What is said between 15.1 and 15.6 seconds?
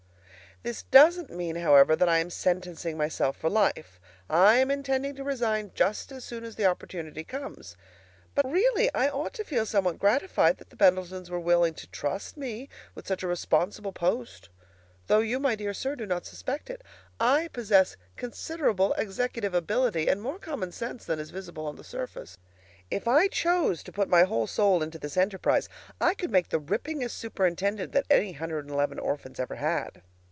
you, my